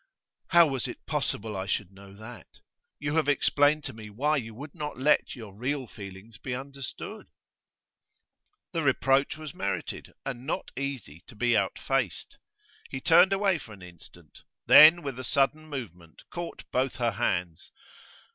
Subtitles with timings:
[0.47, 2.47] 'How was it possible I should know that?
[2.97, 7.27] You have explained to me why you would not let your real feelings be understood.'
[8.71, 12.39] The reproach was merited, and not easy to be outfaced.
[12.89, 17.71] He turned away for an instant, then with a sudden movement caught both her hands.